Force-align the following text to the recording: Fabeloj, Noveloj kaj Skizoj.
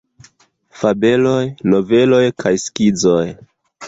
Fabeloj, 0.83 1.43
Noveloj 1.73 2.21
kaj 2.45 2.55
Skizoj. 2.65 3.27